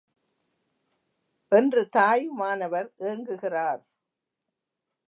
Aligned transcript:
என்று 1.51 1.81
தாயுமானவர் 1.89 2.89
ஏங்குகிறார். 3.01 3.81